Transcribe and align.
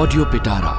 Audio 0.00 0.24
પિટારા 0.24 0.76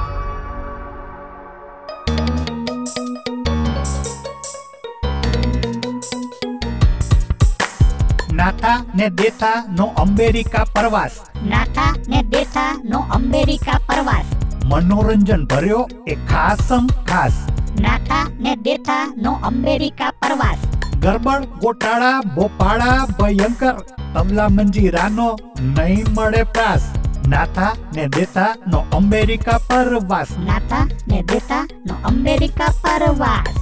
Natha 8.32 8.82
ને 8.94 9.08
દેથા 9.10 9.64
નો 9.76 9.86
America 9.96 10.64
પ્રવાસ. 10.64 11.10
નાથા 11.46 11.94
ને 12.08 12.22
દેથા 12.22 12.80
નો 12.84 12.98
અમેરિકા 13.10 13.78
પ્રવાસ. 13.86 14.24
મનોરંજન 14.64 15.46
ભર્યો 15.46 15.88
એ 16.06 16.14
ખાસ 16.14 16.68
ખાસ. 17.06 17.32
નાથા 17.80 18.26
ને 18.40 18.56
દેથા 18.56 19.12
નો 19.16 19.32
અમેરિકા 19.42 20.10
પ્રવાસ. 20.10 20.58
ગરબડ 21.00 21.44
ગોટાળા 21.44 22.20
બોપાળા 22.34 23.06
ભયંકર. 23.20 23.74
તબલા 24.14 24.48
મંજીરાનો 24.48 25.38
નહીં 25.60 26.04
મળે 26.16 26.42
પ્રાસ. 26.42 27.03
નાથા 27.34 27.70
ને 27.94 28.02
દેતા 28.14 28.50
નો 28.72 28.80
અમેરિકા 28.96 29.58
પરવાસ. 29.68 30.32
નાથા 30.48 30.82
ને 31.12 31.18
દેતા 31.30 31.62
નો 31.86 31.94
અમેરિકા 32.10 32.68
પરવાસ. 32.82 33.56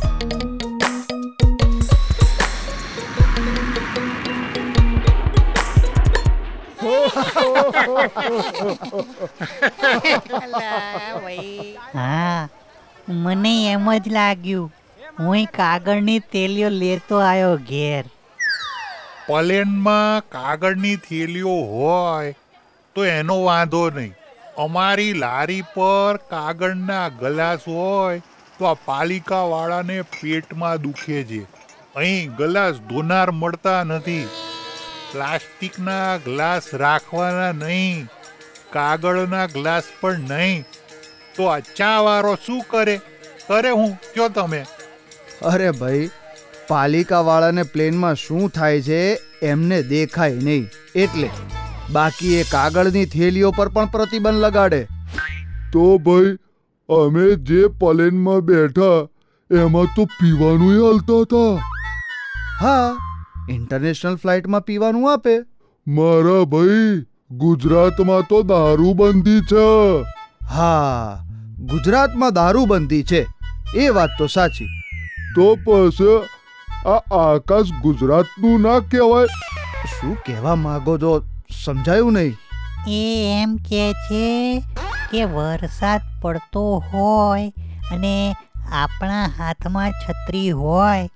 હા 11.95 12.49
મને 13.23 13.55
એમ 13.73 13.87
જ 14.05 14.15
લાગ્યું 14.19 14.69
હું 15.23 15.49
કાગળની 15.59 16.21
થેલીઓ 16.37 16.71
લેતો 16.83 17.25
આવ્યો 17.31 17.57
ઘેર. 17.73 18.05
પ્લેનમાં 19.27 20.31
કાગળની 20.37 20.97
થેલીઓ 21.09 21.57
હોય 21.73 22.33
તો 22.95 23.05
એનો 23.05 23.43
વાંધો 23.43 23.91
નહીં. 23.91 24.15
અમારી 24.59 25.13
લારી 25.13 25.63
પર 25.63 26.17
કાગળના 26.17 27.09
ગ્લાસ 27.09 27.59
હોય 27.59 28.23
તો 28.59 28.65
આ 28.65 28.75
પાલિકાવાળાને 28.75 30.03
પેટમાં 30.03 30.83
દુખે 30.83 31.23
છે. 31.25 31.43
અહીં 31.97 32.35
ગ્લાસ 32.37 32.75
ધોનાર 32.75 33.31
મળતા 33.31 33.85
નથી. 33.85 34.29
પ્લાસ્ટિકના 35.13 36.17
ગ્લાસ 36.17 36.75
રાખવાના 36.75 37.53
નહીં. 37.53 38.07
કાગળના 38.73 39.47
ગ્લાસ 39.47 39.83
પણ 40.01 40.19
નહીં. 40.19 40.65
તો 41.37 41.45
આ 41.45 41.59
ચાવાળો 41.59 42.35
શું 42.47 42.65
કરે? 42.71 43.01
કરે 43.49 43.71
હું, 43.71 43.95
કયો 44.15 44.29
તમે? 44.29 44.67
અરે 45.43 45.71
ભાઈ, 45.71 46.11
પાલિકાવાળાને 46.69 47.63
પ્લેનમાં 47.63 48.15
શું 48.15 48.51
થાય 48.51 48.83
છે, 48.83 49.19
એમને 49.43 49.83
દેખાય 49.83 50.35
નહીં. 50.35 50.69
એટલે 50.95 51.31
બાકી 51.93 52.35
એ 52.35 52.43
કાગળની 52.43 53.05
થેલીઓ 53.07 53.51
પર 53.51 53.69
પણ 53.69 53.87
પ્રતિબંધ 53.87 54.35
લગાડે. 54.35 54.87
તો 55.73 55.99
ભાઈ 55.99 56.37
અમે 56.89 57.35
જે 57.35 57.67
પ્લેનમાં 57.67 58.41
બેઠા 58.41 59.09
એમાં 59.61 59.87
તો 59.97 60.05
પીવાનું 60.05 60.75
હાલતા 60.85 61.21
હતા. 61.23 61.71
હા 62.61 62.97
ઇન્ટરનેશનલ 63.49 64.17
ફ્લાઇટમાં 64.17 64.61
પીવાનું 64.61 65.13
આપે. 65.13 65.35
મારા 65.89 66.45
ભાઈ 66.45 67.03
ગુજરાતમાં 67.31 68.23
તો 68.23 68.43
દારૂબંધી 68.43 69.41
છે. 69.41 69.67
હા 70.51 71.25
ગુજરાતમાં 71.59 72.33
દારૂબંધી 72.33 73.03
છે. 73.03 73.27
એ 73.77 73.89
વાત 73.89 74.11
તો 74.19 74.27
સાચી. 74.27 74.67
તો 75.37 75.55
પછી 75.65 76.17
આ 76.87 77.03
આકાશ 77.19 77.65
ગુજરાતનું 77.83 78.61
ના 78.61 78.79
કહેવાય? 78.79 79.27
શું 79.93 80.17
કહેવા 80.17 80.55
માંગો 80.55 80.99
છો? 80.99 81.32
સમજાયું 81.65 82.13
નહીં? 82.13 82.37
એ 82.89 83.27
એમ 83.43 83.57
કે 83.57 83.93
છે 83.93 84.63
કે 85.11 85.25
વરસાદ 85.25 86.01
પડતો 86.23 86.85
હોય 86.93 87.53
અને 87.93 88.37
આપણા 88.73 89.27
હાથમાં 89.39 89.91
છત્રી 89.91 90.51
હોય 90.51 91.09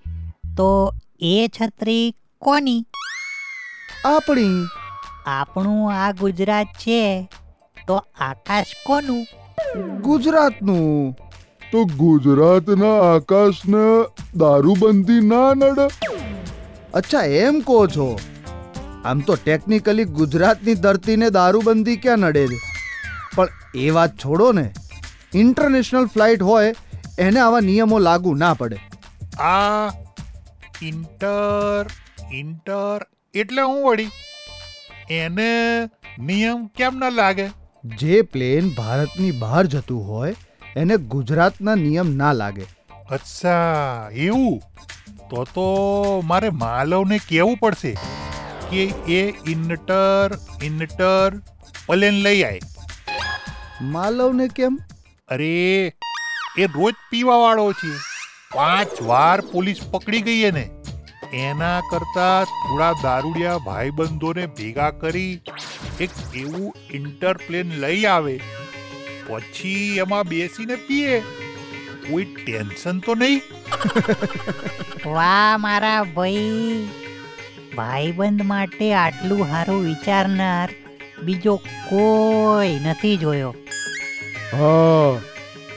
તો 0.56 0.94
એ 1.20 1.50
છત્રી 1.60 2.14
કોની? 2.38 2.86
આપણી. 4.04 4.66
આપણું 5.26 5.92
આ 5.92 6.12
ગુજરાત 6.12 6.66
છે 6.66 7.28
તો 7.86 7.96
આકાશ 8.20 8.66
કોનું? 8.86 9.26
ગુજરાતનું. 10.00 11.16
તો 11.72 11.84
ગુજરાતના 11.84 13.14
આકાશને 13.14 14.04
દારૂબંધી 14.36 15.20
ના 15.20 15.54
નડે. 15.54 15.86
અચ્છા 16.94 17.22
એમ 17.22 17.60
કહો 17.60 17.86
છો. 17.86 18.18
આમ 19.06 19.20
તો 19.20 19.34
ટેકનિકલી 19.34 20.04
ગુજરાતની 20.04 20.74
ધરતીને 20.74 21.30
દારૂબંધી 21.30 21.96
ક્યાં 21.96 22.18
નડે 22.18 22.46
છે? 22.46 22.58
પણ 23.34 23.48
એ 23.74 23.90
વાત 23.90 24.16
છોડો 24.16 24.52
ને 24.52 24.72
ઇન્ટરનેશનલ 25.34 26.06
ફ્લાઇટ 26.06 26.42
હોય 26.42 26.74
એને 27.18 27.40
આવા 27.40 27.60
નિયમો 27.60 27.98
લાગુ 27.98 28.34
ના 28.34 28.54
પડે. 28.54 28.76
આ 29.38 29.88
ઇન્ટર 30.82 31.86
ઇન્ટર 32.32 33.06
એટલે 33.34 33.62
હું 33.62 33.86
વળી? 33.86 34.08
એને 35.10 35.50
નિયમ 36.18 36.66
કેમ 36.66 36.96
ન 36.96 37.12
લાગે? 37.12 37.48
જે 37.84 38.22
પ્લેન 38.22 38.68
ભારતની 38.68 39.30
બહાર 39.30 39.66
જતું 39.66 40.08
હોય 40.08 40.34
એને 40.76 40.96
ગુજરાતના 40.96 41.74
નિયમ 41.74 42.16
ના 42.16 42.32
લાગે. 42.32 42.66
અચ્છા 43.10 44.10
એવું? 44.12 44.62
તો 45.30 45.44
તો 45.44 45.66
મારે 46.24 46.50
માલવને 46.50 47.18
કહેવું 47.18 47.56
પડશે. 47.56 47.96
કે 48.70 48.84
એ 49.08 49.50
ઇન્ટર 49.50 50.38
ઇન્ટર 50.62 51.32
પલેન 51.86 52.14
લઈ 52.14 52.42
આય. 52.42 52.60
માલવને 53.82 54.48
કેમ? 54.48 54.78
અરે 55.28 55.92
એ 56.58 56.66
રોજ 56.66 56.94
પીવા 57.10 57.36
વાળો 57.36 57.72
છે. 57.72 57.92
પાંચ 58.54 59.02
વાર 59.02 59.40
પોલીસ 59.40 59.80
પકડી 59.90 60.22
ગઈ 60.22 60.42
એને. 60.42 60.70
એના 61.32 61.80
કરતા 61.80 62.44
થોડા 62.44 62.92
દારૂડિયા 63.02 63.58
ભાઈબંધોને 63.58 64.46
ભેગા 64.46 64.90
કરી 64.90 65.40
એક 66.00 66.10
એવું 66.34 66.74
ઇન્ટર 66.90 67.36
પ્લેન 67.36 67.72
લઈ 67.72 68.04
આવે. 68.04 68.40
પછી 69.26 69.96
એમાં 69.96 70.24
બેસીને 70.24 70.74
પીએ. 70.74 71.20
કોઈ 72.10 72.24
ટેન્શન 72.24 72.98
તો 72.98 73.14
નહીં. 73.14 73.42
વાહ 75.06 75.56
મારા 75.58 76.02
ભાઈ. 76.02 76.88
ભાઈબંધ 77.76 78.42
માટે 78.42 78.94
આટલું 78.94 79.48
સારું 79.48 79.84
વિચારનાર 79.84 80.68
બીજો 81.22 81.56
કોઈ 81.88 82.74
નથી 82.86 83.16
જોયો. 83.16 83.54
હા 84.52 85.20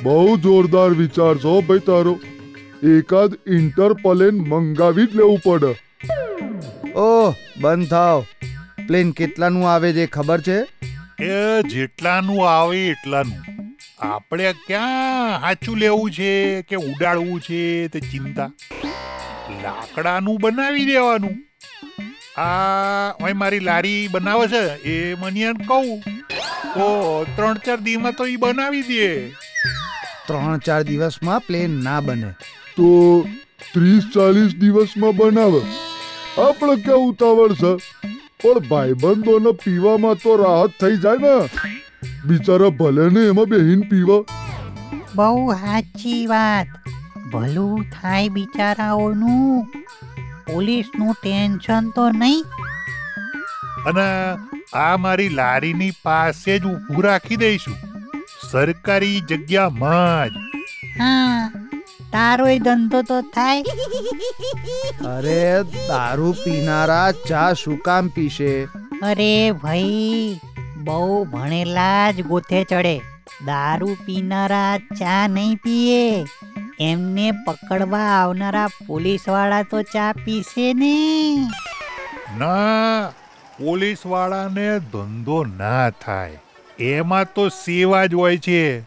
બહુ 0.03 0.37
જોરદાર 0.37 0.89
વિચાર 0.89 1.37
છો 1.37 1.61
ભાઈ 1.61 1.79
તારો. 1.79 2.19
એકાદ 2.83 3.33
ઇન્ટર 3.47 3.93
પ્લેન 3.93 4.35
મંગાવી 4.35 5.07
જ 5.07 5.15
લેવું 5.15 5.39
પડે. 5.45 5.71
ઓહ 6.95 7.35
બંધ 7.61 7.89
થાવ. 7.89 8.25
પ્લેન 8.87 9.11
કેટલાનું 9.11 9.69
આવે 9.71 9.93
છે 9.93 10.05
ખબર 10.05 10.41
છે? 10.41 10.59
એ 11.23 11.61
જેટલાનું 11.61 12.49
આવે 12.51 12.87
એટલાનું. 12.87 13.43
આપણે 13.99 14.53
ક્યાં 14.67 15.41
સાચું 15.41 15.77
લેવું 15.77 16.11
છે 16.11 16.61
કે 16.61 16.75
ઉડાડવું 16.75 17.41
છે 17.41 17.87
તે 17.87 17.99
ચિંતા. 17.99 18.51
લાકડાનું 19.63 20.37
બનાવી 20.41 20.85
દેવાનું. 20.85 21.48
આ 22.39 23.13
ઓય 23.23 23.33
મારી 23.33 23.59
લારી 23.59 24.07
બનાવે 24.07 24.47
છે 24.47 24.83
એ 24.83 25.15
મને 25.15 25.53
કહું. 25.53 26.01
તો 26.73 27.25
ત્રણ 27.35 27.53
ચાર 27.53 27.77
દિવસમાં 27.77 28.11
તો 28.11 28.25
એ 28.25 28.35
બનાવી 28.35 28.81
દે. 28.81 29.29
ત્રણ 30.27 30.57
ચાર 30.57 30.83
દિવસમાં 30.83 31.39
પ્લેન 31.39 31.83
ના 31.83 31.99
બને. 31.99 32.31
તો 32.77 33.27
ત્રીસ 33.73 34.03
ચાલીસ 34.15 34.55
દિવસમાં 34.55 35.15
બનાવે. 35.15 35.61
આપણે 36.41 36.75
ક્યાં 36.75 36.97
ઉતાવળ 36.97 37.53
છે? 37.53 37.75
પણ 38.43 38.59
ભાઈબંધોને 38.59 39.51
પીવામાં 39.51 40.15
તો 40.15 40.35
રાહત 40.35 40.69
થઈ 40.81 40.97
જાય 40.97 41.15
ને. 41.15 41.49
બિચારા 42.25 42.69
ભલે 42.69 43.09
ને 43.09 43.19
એમાં 43.19 43.45
બેહીન 43.45 43.81
પીવા. 43.81 44.23
બહુ 45.15 45.53
સાચી 45.53 46.27
વાત. 46.27 46.67
ભલું 47.31 47.85
થાય 48.01 48.29
બિચારાઓનું. 48.29 49.78
પોલીસનું 50.51 51.15
ટેન્શન 51.23 51.89
તો 51.89 52.09
નહીં. 52.09 52.43
અને 53.85 54.07
આ 54.73 54.97
મારી 54.97 55.29
લારીની 55.29 55.91
પાસે 56.03 56.59
જ 56.59 56.65
ઊભું 56.65 57.03
રાખી 57.03 57.35
દઈશું. 57.35 57.77
સરકારી 58.51 59.21
જગ્યામાં 59.21 60.29
જ. 60.29 60.31
હા 60.99 61.51
તારોય 62.11 62.59
ધંધો 62.59 63.01
તો 63.01 63.21
થાય. 63.21 63.61
અરે 65.05 65.63
દારૂ 65.63 66.31
પીનારા 66.31 67.11
ચા 67.11 67.53
શું 67.53 67.79
કામ 67.79 68.07
પીશે? 68.07 68.63
અરે 69.03 69.51
ભાઈ 69.51 70.39
બહુ 70.77 71.23
ભણેલા 71.25 72.11
જ 72.11 72.21
ગોથે 72.21 72.63
ચડે. 72.63 72.97
દારૂ 73.45 73.93
પીનારા 74.05 74.77
ચા 74.77 75.27
નહીં 75.27 75.55
પીએ. 75.55 76.25
એમને 76.81 77.31
પકડવા 77.31 77.97
આવનારા 77.97 78.67
પોલીસવાળા 78.87 79.63
તો 79.63 79.81
ચા 79.81 80.11
પીશે 80.25 80.73
ને. 80.73 80.91
ના 82.37 83.09
પોલીસ 83.59 84.05
વાળાને 84.05 84.79
ધંધો 84.79 85.43
ના 85.43 85.89
થાય. 85.89 86.39
એમાં 86.79 87.33
તો 87.33 87.49
સેવા 87.49 88.05
જ 88.05 88.13
હોય 88.13 88.37
છે. 88.37 88.81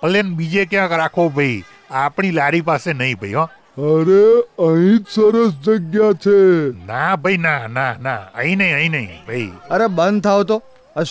પ્લેન 0.00 0.34
બીજે 0.34 0.64
ક્યાંક 0.64 0.92
રાખો 0.92 1.28
ભાઈ. 1.28 1.62
આપણી 1.90 2.30
લારી 2.30 2.60
પાસે 2.60 2.92
નહીં 2.92 3.16
ભાઈ 3.16 3.32
હો. 3.32 3.44
અરે 3.92 4.24
અહીં 4.68 4.98
સરસ 5.14 5.52
જગ્યા 5.52 6.12
છે. 6.12 6.40
ના 6.86 7.16
ભાઈ 7.16 7.36
ના 7.36 7.66
ના 7.66 7.94
ના. 8.02 8.16
અહીં 8.34 8.58
નહીં 8.58 8.74
અહીં 8.74 8.90
નહીં 8.90 9.08
ભાઈ. 9.26 9.52
અરે 9.70 9.86
બંધ 9.86 10.22
થાવ 10.22 10.42
તો. 10.42 10.62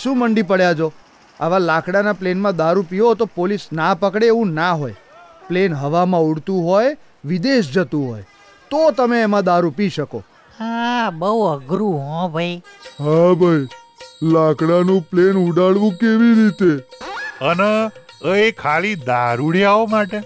શું 0.02 0.18
મંડી 0.18 0.42
પડ્યા 0.42 0.74
છો? 0.74 0.92
આવા 1.40 1.58
લાકડાના 1.58 2.12
પ્લેનમાં 2.12 2.56
દારૂ 2.56 2.82
પીવો 2.82 3.14
તો 3.14 3.24
પોલીસ 3.24 3.68
ના 3.72 3.94
પકડે 3.94 4.26
એવું 4.26 4.48
ના 4.52 4.72
હોય. 4.72 4.94
પ્લેન 5.48 5.74
હવામાં 5.82 6.28
ઉડતું 6.30 6.62
હોય 6.68 6.96
વિદેશ 7.24 7.70
જતું 7.74 8.06
હોય 8.08 8.24
તો 8.70 8.80
તમે 9.00 9.20
એમાં 9.26 9.44
દારૂ 9.48 9.72
પી 9.80 9.90
શકો. 9.90 10.22
હા 10.58 11.10
બહુ 11.20 11.32
અઘરું 11.48 11.98
હો 12.10 12.28
ભાઈ. 12.34 12.56
હા 12.98 13.34
ભાઈ 13.34 13.66
લાકડાનું 14.34 15.02
પ્લેન 15.10 15.36
ઉડાડવું 15.44 15.96
કેવી 16.02 16.34
રીતે? 16.34 16.72
અને 17.50 17.70
એ 18.34 18.52
ખાલી 18.62 18.96
દારૂડિયાઓ 19.08 19.86
માટે? 19.94 20.20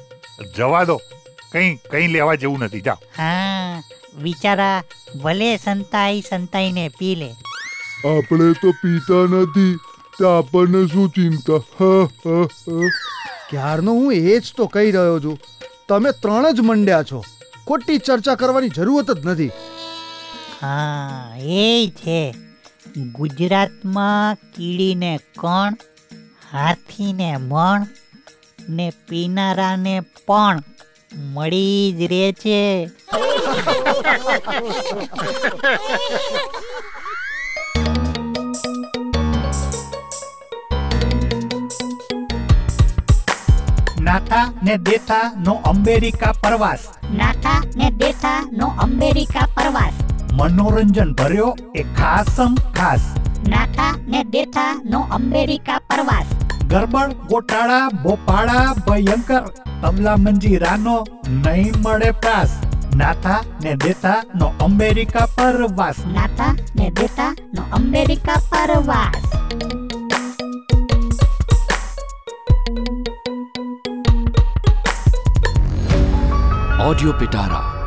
જવા 0.56 0.84
દો 0.90 0.96
કઈ 1.52 1.70
કઈ 1.92 2.06
લેવા 2.16 2.36
જેવું 2.44 2.64
નથી 2.66 2.80
જાઓ. 2.80 2.98
હા 3.18 3.82
બિચારા 4.24 4.82
ભલે 5.22 5.50
સંતાઈ 5.64 6.22
સંતાઈને 6.22 6.84
પી 6.98 7.14
લે. 7.22 7.30
આપણે 8.12 8.52
તો 8.62 8.72
પીતા 8.82 9.24
નથી 9.34 9.72
તે 10.18 10.24
આપણને 10.28 10.82
શું 10.94 11.10
ચિંતા? 11.16 11.60
હા 11.78 12.04
હા 12.24 12.46
હા. 12.66 12.90
ક્યારનો 13.50 13.92
હું 13.92 14.12
એ 14.12 14.38
જ 14.38 14.42
તો 14.56 14.66
કહી 14.66 14.90
રહ્યો 14.90 15.20
છું. 15.20 15.38
તમે 15.88 16.10
ત્રણ 16.12 16.50
જ 16.50 16.60
મંડ્યા 16.60 17.02
છો. 17.02 17.24
ખોટી 17.66 17.98
ચર્ચા 17.98 18.34
કરવાની 18.34 18.68
જરૂરત 18.68 19.10
જ 19.10 19.26
નથી. 19.26 19.50
હા 20.62 21.36
એ 21.38 21.92
છે. 21.96 22.34
ગુજરાતમાં 23.12 24.34
કીડીને 24.34 25.20
કણ 25.38 25.76
હાથીને 26.52 27.36
મણ 27.36 27.86
ને 28.68 28.92
પીનારાને 29.08 30.00
પણ 30.26 30.62
મળી 31.14 31.92
જ 31.98 32.02
રહે 32.02 32.32
છે. 32.32 32.90
નાથા 44.10 44.52
ને 44.62 44.76
દેથા 44.76 45.32
નો 45.46 45.52
અમેરિકા 45.52 46.32
પ્રવાસ. 46.32 46.78
નાથા 47.14 47.62
ને 47.76 47.90
દેથા 47.90 48.48
નો 48.52 48.66
અમેરિકા 48.66 49.46
પ્રવાસ. 49.54 49.92
મનોરંજન 50.32 51.14
ભર્યો 51.14 51.56
એ 51.74 51.82
ખાસમ 51.82 52.54
ખાસ. 52.54 53.00
નાથા 53.48 53.98
ને 54.08 54.24
દેથા 54.24 54.82
નો 54.84 55.00
અમેરિકા 55.00 55.78
પ્રવાસ. 55.78 56.26
ગરબડ 56.66 57.12
ગોટાળા 57.12 57.88
ભોપાળા 57.88 58.74
ભયંકર. 58.88 59.40
તબલા 59.82 60.16
મંજીરાનો 60.16 61.06
નહીં 61.28 61.72
મળે 61.82 62.10
પ્રાસ. 62.10 62.50
નાથા 62.96 63.40
ને 63.62 63.74
દેતા 63.74 64.22
નો 64.34 64.52
અમેરિકા 64.60 65.26
પ્રવાસ. 65.26 65.94
નાથા 66.06 66.56
ને 66.76 66.90
દેતા 66.90 67.36
નો 67.54 67.62
અમેરિકા 67.72 68.32
પ્રવાસ. 68.32 69.29
રેડિયો 77.00 77.12
પિટારા. 77.12 77.79